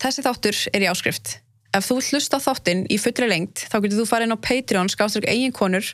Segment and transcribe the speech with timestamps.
[0.00, 1.34] Þessi þáttur er í áskrift.
[1.76, 4.44] Ef þú vilt hlusta á þáttinn í fullri lengt, þá getur þú farið inn á
[4.48, 5.92] Patreon skáströk eigin konur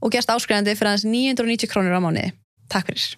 [0.00, 2.32] og gerst áskrifandi fyrir aðeins 990 krónur á mánuði.
[2.72, 3.12] Takk fyrir.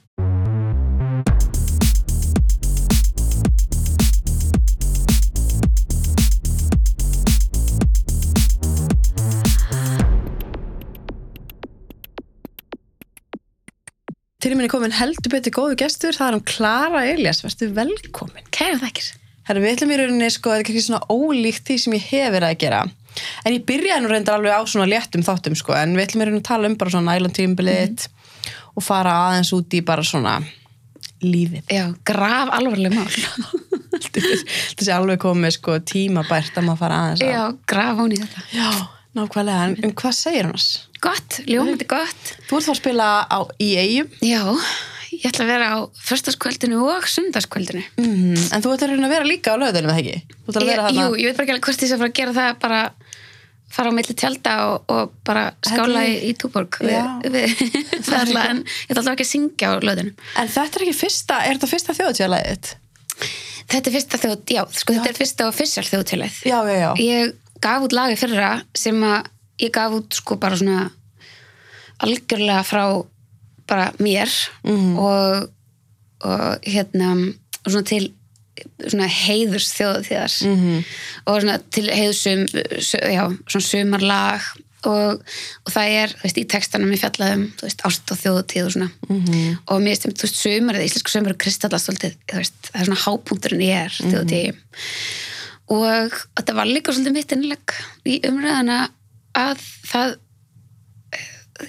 [14.42, 18.50] Til minni komin heldur betur góðu gestur, það er um Klara Elias, verður velkomin.
[18.50, 19.14] Kæra þakkir.
[19.44, 22.30] Herra, við ætlum í rauninni, sko, þetta er kannski svona ólíkt því sem ég hef
[22.32, 22.82] verið að gera.
[23.44, 26.28] En ég byrjaði nú reyndar alveg á svona léttum þáttum, sko, en við ætlum í
[26.28, 28.06] rauninni að tala um bara svona Island tímbilið
[28.74, 30.38] og fara aðeins út í bara svona
[31.24, 31.68] lífið.
[31.72, 33.06] Já, graf alvarleg mál.
[34.14, 37.36] Þessi alveg komið, sko, tímabært að maður fara aðeins að.
[37.36, 38.46] Já, graf hún í þetta.
[38.54, 38.70] Já,
[39.20, 40.66] nákvæmlega, en um hvað segir hann?
[41.04, 42.34] Gott, ljómandi gott.
[42.48, 44.42] Þú ert þá að spila á, eigum, Já,
[45.20, 45.78] ég ætla að vera á
[46.08, 47.84] förstaskvöldinu og sundarskvöldinu.
[48.00, 50.38] mm, en þú ert að vera líka á löðunum, eða ekki?
[50.48, 50.90] Þarna.
[50.92, 52.80] jú, ég veit bara ekki alveg hvort ég sé að fara að gera það bara
[53.74, 57.06] fara á milli tjálta og, og bara skála í, í Túborg við, Já.
[57.26, 57.54] við,
[58.06, 60.18] það er alltaf, en ég ætla alltaf ekki að syngja á löðunum.
[60.40, 62.74] En þetta er ekki fyrsta, er þetta fyrsta þjóðtíðalæðið?
[63.64, 66.42] Þetta er fyrsta þjóð, já, sko þetta er fyrsta official þjóðtilið.
[66.46, 66.90] Já, já, já.
[67.02, 69.30] Ég gaf út lagi fyrra sem að
[69.64, 70.90] ég gaf út sko bara svona
[72.04, 72.84] algjörlega frá
[73.70, 74.30] bara mér
[74.64, 75.48] og,
[76.24, 77.14] og hérna
[77.64, 78.12] og svona til
[78.86, 80.84] svona heiðurs þjóðtíðar Mhm.
[81.26, 84.44] og svona til heiðursum já, svona sumarlag
[84.84, 85.22] og,
[85.64, 88.72] og það er, þú veist, í textanum ég fjallaðum, þú veist, ást og þjóðtíð og
[88.74, 88.90] svona.
[89.08, 89.58] Mhm.
[89.66, 93.04] og mér veist, þú veist, sumarið íslensku sumar kristallast svolítið, þú veist, það er svona
[93.06, 94.60] hápunkturinn ég er þjóðtíð
[95.74, 97.74] og þetta var líka svolítið mitt innleg
[98.06, 98.78] í umræðana
[99.34, 100.14] að það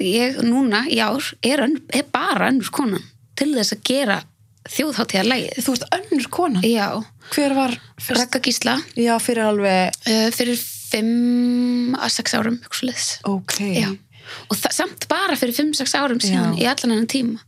[0.01, 3.03] ég núna í ár er, ön, er bara önnur konan
[3.37, 4.17] til þess að gera
[4.65, 6.63] þjóðháttíða lægið Þú ert önnur konan.
[6.65, 6.87] já,
[7.35, 8.17] Hver var fyrst?
[8.21, 13.07] Raka Gísla Já, fyrir alveg, uh, fyrir 5 að 6 árum eitthvað svoleiðis.
[13.29, 13.55] ok.
[13.75, 13.89] já,
[14.49, 16.61] og samt bara fyrir 5-6 árum síðan Já.
[16.63, 17.41] í allan enn tíma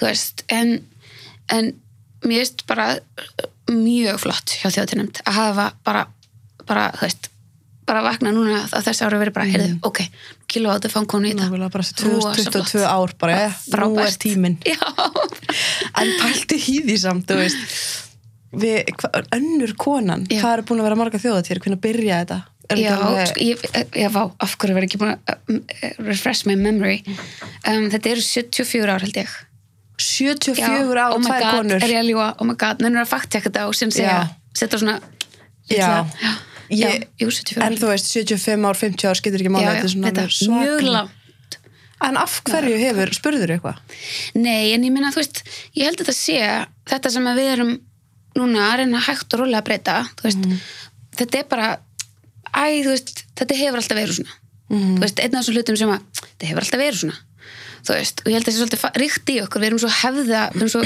[0.00, 0.78] þú veist, en
[1.52, 1.72] en
[2.24, 2.94] mér veist bara
[3.68, 6.06] mjög flott hjá þjóðtíðnefnd að hafa bara,
[6.68, 7.28] bara, þú veist
[7.88, 10.00] bara vakna núna að þessi ári verið bara, heyrðu, ok,
[10.50, 12.88] kilo áttu fangkonu í þetta Nákvæmlega bara þessi Rosa 2022 flott.
[12.94, 13.52] ár bara, ja,
[13.84, 14.56] nú er tíminn.
[14.72, 14.80] já,
[16.00, 17.30] En pælti í því samt,
[18.54, 20.40] við, hva, önnur konan, Já.
[20.42, 22.40] hvað er búin að vera marga þjóðatíðir, hvernig byrja þetta?
[22.80, 23.64] Já, alveg- ég,
[24.00, 25.58] ég vá, af hverju verið ekki búin að um,
[26.06, 27.02] refresh my memory?
[27.68, 29.34] Um, þetta eru 74 ár held ég.
[30.00, 31.82] 74 á oh my tvær god, konur.
[31.84, 34.16] er ég að ljúa, oh my god, nennur að faktekka þetta og sem segja,
[34.56, 34.96] setja svona
[35.70, 35.90] já,
[36.24, 36.32] já,
[36.70, 39.84] Ég- jú, 74 En þú veist, 75 ár, 50 ár, skiptir ekki máli, já, þetta
[39.84, 41.58] er þetta er mjög langt.
[42.04, 43.76] En af hverju hefur, spurður eitthvað?
[44.34, 45.42] nei, en ég minna, þú veist,
[45.76, 47.80] ég held að þetta sé þetta sem við erum
[48.36, 50.08] núna að reyna hægt og rólega að breyta.
[50.22, 50.58] Veist, Mhm.
[51.16, 51.68] þetta er bara
[52.54, 54.34] æ, þú veist, þetta hefur alltaf verið svona.
[54.70, 57.18] Þú veist, einn af þessum hlutum sem að þetta hefur alltaf verið svona.
[57.84, 59.60] Þú veist, og ég held að það sé svolítið ríkt í okkur.
[59.60, 60.82] Við erum svo hefða, við erum svo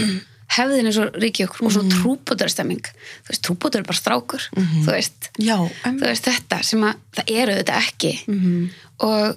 [0.57, 1.75] hefðin er svo rík í okkur og Mhm.
[1.77, 2.85] svo trúbótarstemming.
[3.25, 6.95] Þú veist, trúbótar er bara strákur þú veist, Já, en, þú veist þetta sem að
[7.17, 8.13] það eru þetta ekki.
[8.27, 8.71] Mhm.
[9.01, 9.37] og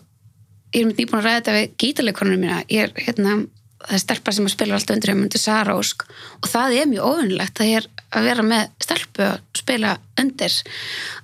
[0.73, 2.63] ég er með nýbúin að ræða þetta við gítarleikonunum mína.
[2.71, 3.47] Ég er hérna,
[3.81, 6.05] það er stelpa sem að spila alltaf undir hjá myndi Sara Ósk.
[6.43, 10.53] Og það er mjög óvinnlegt að, ég er að vera með stelpu að spila undir.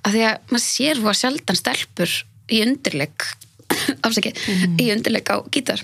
[0.04, 2.10] Af því að maður sér hvað sjaldan stelpur
[2.50, 3.24] í undirleik
[4.04, 4.36] afsakið,
[4.80, 5.82] í undirleik á gítar.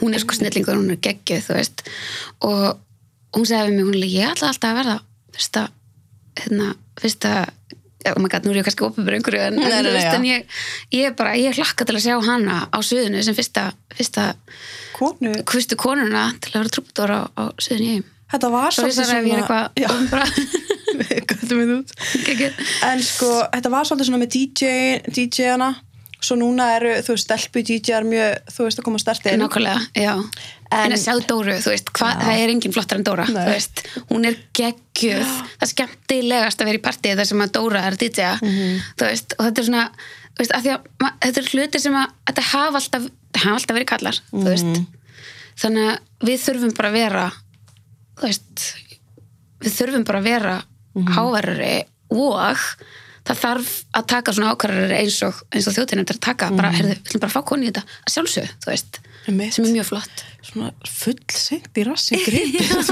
[0.00, 1.82] Hún er sko snillingur, hún er geggjöð þú veist.
[2.46, 2.78] Og
[3.36, 4.98] hún segði við mig, hún er líka, ég ætla alltaf að verða
[5.36, 5.64] fyrsta,
[6.40, 6.68] hérna,
[7.00, 7.34] fyrsta
[8.10, 10.12] oh my god, nú er ég kannski einhverju en, en, já.
[10.14, 10.62] en ég,
[10.96, 14.30] ég er bara, ég hlakka til að sjá hana á suðinu sem fyrsta, fyrsta
[14.96, 18.94] konu, fyrstu konuna til að vera trúbadóra á, á suðinu í þetta var Svo ég
[18.94, 19.46] svolítið ég er
[22.26, 22.58] geggjuð.
[22.86, 24.72] En sko, þetta var svolítið svona með DJ,
[25.10, 25.70] DJ-ana,
[26.20, 29.40] svo núna eru, þú veist, stelpu DJ-ar mjög, þú veist, að koma stert inn.
[29.40, 30.12] Nákvæmlega, já.
[30.70, 33.44] En, En- að sjá Dóru, þú veist, hva, það er engin flottar en Dóra, þú
[33.48, 37.82] veist, hún er geggjöð, það er skemmtilegast að vera í partíi þar sem að Dóra
[37.88, 38.80] er DJ-a, Mhm.
[39.00, 39.84] þú veist, og þetta er svona,
[40.34, 43.54] þú veist, að því að ma- þetta er hluti sem að, þetta hafa alltaf, hafa
[43.56, 44.50] alltaf verið kallar, þú Mhm.
[44.52, 44.86] veist,
[45.56, 45.98] þannig að
[46.28, 47.32] við þurfum bara að vera,
[48.16, 48.74] þú veist,
[49.60, 50.62] við þurfum bara að vera
[50.94, 51.08] Mhm.
[51.14, 52.56] háverari og
[53.28, 53.70] það þarf
[54.00, 56.50] að taka svona ákvarðari eins og, og þjóttinum til að taka.
[56.56, 57.82] Bara, heyrðu, við ætlum bara að fá koni í þetta.
[58.06, 59.34] Að sjálfsög, þú veist, Mhm.
[59.34, 59.52] Einmitt.
[59.52, 60.22] sem er mjög flott.
[60.48, 62.88] Svona full seint í rassin gripið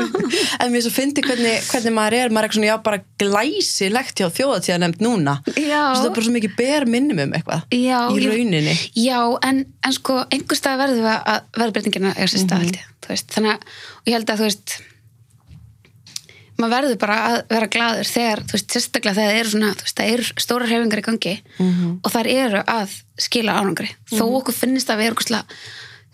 [0.61, 2.29] en mér svo fyndi hvernig, hvernig maður er.
[2.37, 5.81] Maður er svona já bara glæsilegt hjá þjóðatíða nefnd núna Já.
[5.97, 8.77] Svo það er bara svo mikið ber minnum um eitthvað Já, í rauninni.
[9.01, 12.93] Já, en, en sko, einhver stað verðum við að verðbreytingina er sér stað, held ég,
[13.07, 13.67] þú veist, þannig að,
[14.11, 14.77] ég held að, þú veist,
[16.59, 19.85] maður verður bara að vera gladur þegar, þú veist, sérstaklega þegar það eru svona, þú
[19.87, 21.91] veist, það eru stóra hreyfingar í gangi Mhm.
[22.05, 23.91] og þær eru að skila ánangri.
[24.11, 25.45] Þó okkur finnist að við erum eitthvað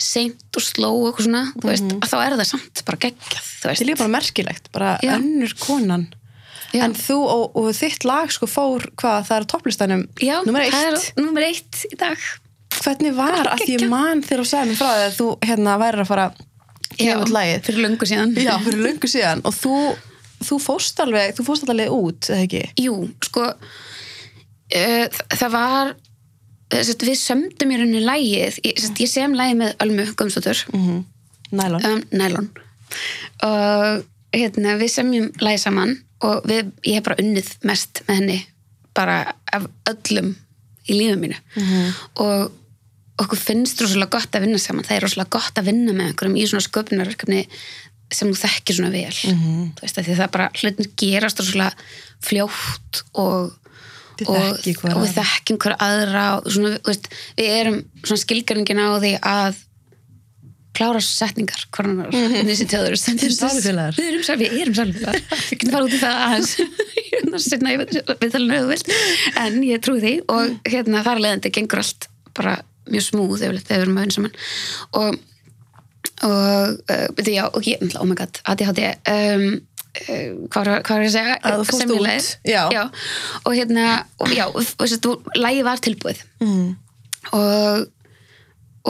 [0.05, 3.45] seint og sló og eitthvað svona, þú veist, að þá er það samt bara geggjað,
[3.45, 3.81] þú Það veist.
[3.81, 5.13] er líka bara merkilegt, bara Já.
[5.19, 6.07] önnur konan.
[6.75, 6.83] Já.
[6.85, 10.89] En þú og, og þitt lag sko fór hvað, það er topplistanum Já, nummer það
[10.95, 11.13] eitt.
[11.17, 12.19] er nummer eitt í dag.
[12.75, 16.01] Hvernig var að ég man þegar þú sagði mér frá því að þú hérna væri
[16.03, 16.27] að fara
[16.99, 17.63] lagið?
[17.63, 18.35] fyrir löngu síðan.
[18.35, 19.77] Já, fyrir löngu síðan og þú,
[20.49, 22.63] þú fóst alveg, þú fóst alveg út, eða ekki?
[22.85, 22.97] Jú,
[23.27, 25.95] sko uh, það var
[26.75, 31.05] sest, við sömdum í rauninni lægið ég, sest, ég sem lægið með Ölmu Gumstóttur Mm
[31.55, 31.85] Nælon.
[31.87, 32.49] um, Nælon.
[33.47, 34.05] Og
[34.35, 35.93] hérna, við semjum lægið saman
[36.25, 38.39] og við, ég hef bara unnið mest með henni
[38.97, 39.19] bara
[39.55, 40.33] af öllum
[40.89, 41.39] í lífum mínu.
[42.25, 42.51] Og
[43.23, 44.87] okkur finnst rosalega gott að vinna saman.
[44.87, 47.45] Það er rosalega gott að vinna með einhverjum í svona sköpunarverkefni
[48.17, 49.19] sem þú þekkir svona vel.
[49.19, 51.91] Þú veist að því það bara hlutin gerast rosalega
[52.25, 53.61] fljótt og
[54.15, 54.59] Þið og,
[54.95, 59.57] og við þekkjum hver aðra og svona, veist, við erum svona skilgarningin á því að
[60.75, 62.15] klára setningar hvernig
[62.47, 63.99] þessi tjóður Þið eruð sálufélagar.
[63.99, 66.55] við erum, sál- við erum sálufélagar við getum fara út í það aðeins.
[68.23, 68.91] Við talum auðvöld
[69.43, 70.15] en ég trúi því.
[70.35, 72.09] Og hérna þar leðandi gengur allt
[72.39, 72.57] bara
[72.91, 74.35] mjög smúð þegar við erum að vinna saman.
[75.01, 75.19] Og
[76.23, 79.47] og, uh, já, og ég, oh my god, ADHD um,
[80.05, 81.37] uh, hvað var ég að segja?
[81.41, 82.85] Að þú fórst út, já.
[83.43, 83.89] og hérna,
[84.23, 86.23] og já, og, og, lægi var tilbúið.
[86.45, 86.75] Mm.
[87.35, 87.87] og,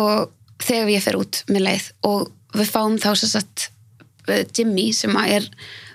[0.00, 3.68] og þegar ég fer út með leið og við fáum þá sagt
[4.28, 5.46] uh, Jimmy sem er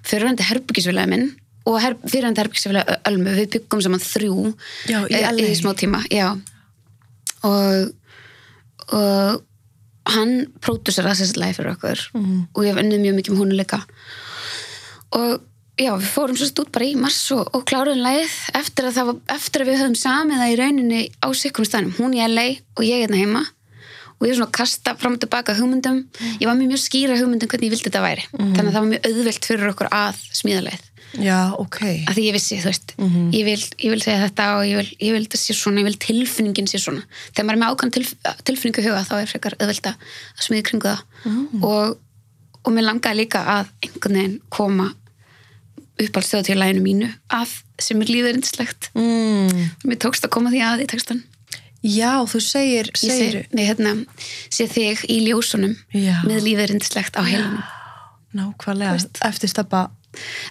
[0.07, 1.29] fyrirhandi herbyggisfélagi minn
[1.69, 4.51] og her, fyrirhandi herbyggisfélagi Ölmu, við byggum saman þrjú
[4.89, 6.31] Já, í eh, í smá tíma, já.
[7.45, 7.95] Og
[8.89, 9.43] og
[10.05, 12.47] hann pródusera þessi leið fyrir okkur Mhm.
[12.55, 13.83] og ég hef unnið mjög mikið með hún líka.
[15.11, 15.41] Og
[15.79, 19.15] já, við fórum svo út bara í mars og, og kláruðum leið eftir að, var,
[19.35, 22.47] eftir að við höfum samið það í rauninni á sikkum stannum, hún í LA
[22.77, 23.45] og ég hérna heima.
[24.19, 26.01] Og ég er svona að kasta fram og tilbaka hugmyndum.
[26.41, 28.25] Ég var með mjög skýra hugmyndum hvernig ég vildi þetta væri.
[28.35, 30.81] Þannig að það var mjög auðvelt fyrir okkur að smíða leið
[31.17, 31.79] Já, ok.
[32.05, 34.89] að því ég vissi, þú veist ég, vil, ég vil segja þetta og ég vil,
[35.07, 37.01] ég vil þetta sé svona ég vil tilfinningin sé svona.
[37.31, 38.11] Þegar maður er með ákvæm tilf,
[38.45, 41.01] tilfinningu huga þá er frekar auðvelt að í kringu það.
[41.65, 41.97] Og,
[42.61, 44.91] og mér langaði líka að einhvern veginn koma
[45.99, 48.91] uppáhaldstöðu til læginu mínu að sem er líður yndislegt.
[48.95, 49.73] Mm.
[49.87, 51.25] mér tókst að koma því að í textan
[51.79, 53.93] Já, þú segir, ég segir, ég, hérna,
[54.51, 56.17] sé þig í ljósunum Já.
[56.27, 57.63] með líður yndislegt á heilunum
[58.35, 59.87] nákvæmlega, eftir steppa,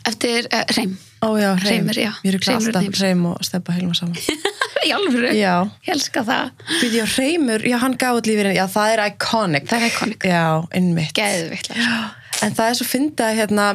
[0.08, 1.66] eftir uh, reym ó já, hreim.
[1.66, 2.12] Hreimur, já.
[2.22, 4.14] Mér er ekki alltaf hreim og steppa heilum saman.
[4.86, 5.54] í alvöru, Já.
[5.82, 9.66] ég elska það Býði á hreimur, já, hann gaf út lífið, já, það er iconic.
[9.66, 10.44] það er iconic, Já,
[10.78, 11.10] innmitt.
[11.18, 11.98] geðviktlega
[12.46, 13.66] En það er svo fyndið að hérna,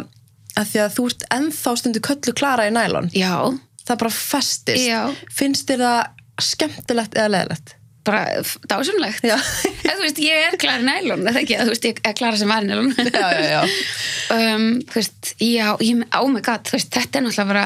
[0.55, 3.09] að því að þú ert ennþá stundu köllu klara í nælon.
[3.11, 3.35] já,
[3.83, 4.85] Það bara festist.
[4.87, 5.01] Já.
[5.35, 7.73] Finnst þér það skemmtilegt eða leðilegt?
[8.07, 9.23] Bara dásamlegt.
[9.27, 12.39] Eða þú veist, ég er klara nælon eða ekki, eða þú veist, ég er klara
[12.39, 13.61] sem var í nælon Já, já, já.
[14.37, 17.65] um, þú veist, já, ég, oh my god þú veist, þetta er náttúrulega bara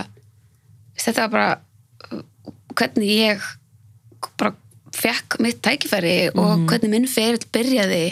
[0.98, 2.22] þetta var bara
[2.78, 3.50] hvernig ég
[4.38, 4.54] bara
[4.98, 8.06] fekk mitt tækifæri og hvernig minn ferill byrjaði.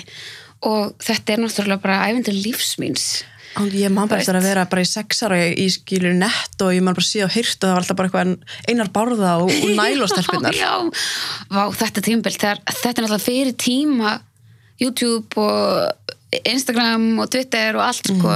[0.66, 3.24] Og þetta er náttúrulega bara æfindur lífsmýns
[3.64, 6.84] ég man bara eftir að vera bara í sex ára í skilur nett og ég
[6.84, 9.76] man bara síða og hýrt og það var alltaf bara eitthvað einar bárða og, og
[9.80, 10.58] nælostelpunar.
[10.64, 11.04] já, já,
[11.52, 12.40] vá, þetta tímabild.
[12.42, 14.16] Þegar, þetta er náttúrulega fyrir tíma
[14.82, 18.34] YouTube og Instagram og Twitter og allt sko,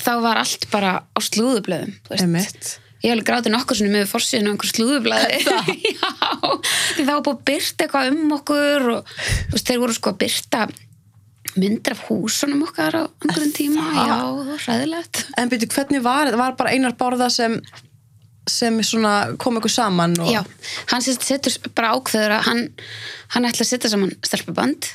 [0.00, 1.92] þá var allt bara á slúðublöðum.
[2.16, 2.78] Einmitt.
[3.04, 6.08] ég hef alveg grátið nokkur svona með fórsíðinu á einhver slúðublaði já,
[6.96, 9.12] því það var búið að byrta eitthvað um okkur og
[9.52, 10.62] veist, þeir voru sko að byrta
[11.60, 14.08] myndir af húsunum okkar á einhverjum tíma, það?
[14.08, 16.40] já, það var ræðilegt En byrju, hvernig var þetta?
[16.42, 17.58] Var bara einar bárða sem,
[18.50, 18.80] sem
[19.38, 20.16] kom eitthvað saman?
[20.20, 20.32] Og...
[20.32, 20.42] Já,
[20.92, 22.64] hann setur bara ákveður að hann,
[23.36, 24.90] hann ætla að setja saman stelpuband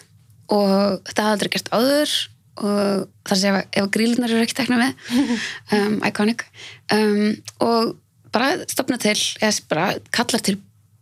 [0.50, 2.14] og þetta hafði aldrei gert áður
[2.60, 5.12] og þar sé ef, ef grílunar eru ekki tekna með
[5.78, 6.44] um, iconic
[6.92, 7.94] um, og
[8.34, 10.58] bara stopna til eða bara kallar til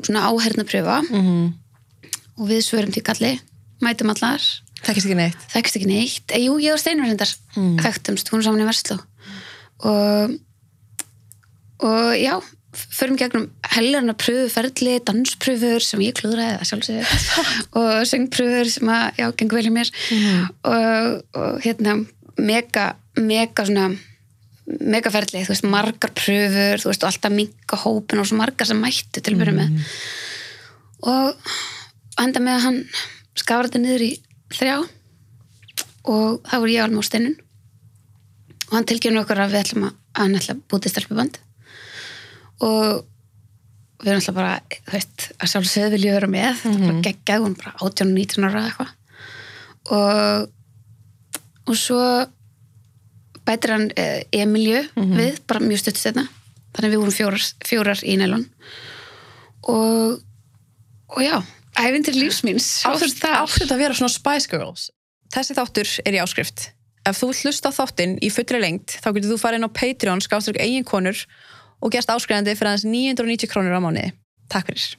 [0.06, 1.48] svona áherna pröfa Mhm.
[2.38, 3.32] og við svörum því kalli
[3.82, 4.44] mætum allar,
[4.84, 5.46] Þekkist ekki neitt.
[5.54, 6.32] þekkist ekki neitt.
[6.36, 7.80] E, jú, ég og Steinar reyndar Mm.
[7.82, 9.00] þekktumst, hún er saman í Verslu.
[9.88, 10.38] Og
[11.80, 12.34] og já,
[12.74, 17.08] förum gegnum helgarna pröfuferðli, danspröfur sem ég klúðraði það sjálfsögur
[17.80, 19.92] og söngpröfur sem að, já, gengur vel í mér.
[20.66, 21.98] Og, og hérna
[22.38, 23.92] mega, mega svona
[24.68, 28.82] megaferðli, þú veist, margar pröfur þú veist, og alltaf minka hópin og svo margar sem
[28.84, 29.92] mættu til að byrja með.
[31.08, 31.54] Og
[32.20, 32.80] enda með að hann
[33.70, 34.12] þetta niður í
[34.54, 34.78] þrjá.
[36.08, 37.38] Og það voru ég alveg á steinun
[38.68, 41.40] og hann tilgjörnum okkur að við ætlum að hann ætla bútið stelpuband.
[42.64, 43.06] Og
[44.04, 46.92] við erum alltaf bara, þú veist, að sjálfsögðu vilja vera með, þetta mm -hmm.
[46.92, 48.92] bara geggjað, hún bara 18 og 19 ára eða eitthvað.
[49.98, 50.54] Og
[51.68, 52.00] og svo
[53.48, 56.26] bætir hann eh, Emilju við, bara mjög stutt setna
[56.76, 58.48] þannig að við vorum fjórar, fjórar í nælun
[59.68, 60.24] og
[61.08, 61.40] og já,
[61.78, 64.90] æfintir lífsmýns Áttu að vera svona Spice Girls?
[65.34, 66.70] Þessi þáttur er í áskrift.
[67.08, 70.62] Ef þú hlusta þáttinn í fullri lengt þá getur þú farið inn á Patreon, skástrík
[70.64, 71.24] eigin konur
[71.80, 74.16] og gerst áskrifandi fyrir aðeins 990 krónur á mánuði.
[74.52, 74.98] Takk fyrir